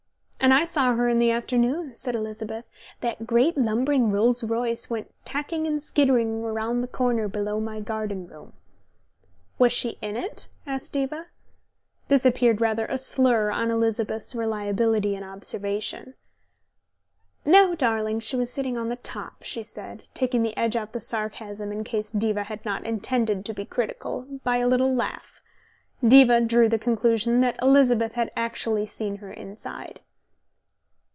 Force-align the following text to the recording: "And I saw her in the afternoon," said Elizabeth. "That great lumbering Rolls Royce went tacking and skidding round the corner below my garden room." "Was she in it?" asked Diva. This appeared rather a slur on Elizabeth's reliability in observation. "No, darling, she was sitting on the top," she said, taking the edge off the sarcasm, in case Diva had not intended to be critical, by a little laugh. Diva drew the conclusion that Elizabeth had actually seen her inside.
"And 0.43 0.55
I 0.55 0.65
saw 0.65 0.95
her 0.95 1.07
in 1.07 1.19
the 1.19 1.29
afternoon," 1.29 1.91
said 1.95 2.15
Elizabeth. 2.15 2.65
"That 3.01 3.27
great 3.27 3.55
lumbering 3.59 4.09
Rolls 4.11 4.43
Royce 4.43 4.89
went 4.89 5.13
tacking 5.23 5.67
and 5.67 5.79
skidding 5.81 6.41
round 6.41 6.83
the 6.83 6.87
corner 6.87 7.27
below 7.27 7.59
my 7.59 7.79
garden 7.79 8.25
room." 8.27 8.53
"Was 9.59 9.71
she 9.71 9.99
in 10.01 10.17
it?" 10.17 10.49
asked 10.65 10.93
Diva. 10.93 11.27
This 12.07 12.25
appeared 12.25 12.59
rather 12.59 12.87
a 12.87 12.97
slur 12.97 13.51
on 13.51 13.69
Elizabeth's 13.69 14.33
reliability 14.33 15.15
in 15.15 15.23
observation. 15.23 16.15
"No, 17.45 17.75
darling, 17.75 18.19
she 18.19 18.35
was 18.35 18.51
sitting 18.51 18.77
on 18.79 18.89
the 18.89 18.95
top," 18.95 19.43
she 19.43 19.61
said, 19.61 20.07
taking 20.15 20.41
the 20.41 20.57
edge 20.57 20.75
off 20.75 20.91
the 20.91 20.99
sarcasm, 20.99 21.71
in 21.71 21.83
case 21.83 22.09
Diva 22.09 22.45
had 22.45 22.65
not 22.65 22.83
intended 22.83 23.45
to 23.45 23.53
be 23.53 23.63
critical, 23.63 24.25
by 24.43 24.57
a 24.57 24.67
little 24.67 24.93
laugh. 24.93 25.39
Diva 26.05 26.41
drew 26.41 26.67
the 26.67 26.79
conclusion 26.79 27.41
that 27.41 27.61
Elizabeth 27.61 28.13
had 28.13 28.31
actually 28.35 28.87
seen 28.87 29.17
her 29.17 29.31
inside. 29.31 29.99